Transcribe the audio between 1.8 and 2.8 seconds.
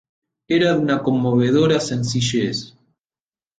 sencillez.